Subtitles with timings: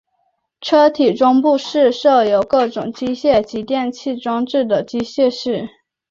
[0.61, 5.69] 车体中部是设有各种机械及电气装置的机械室。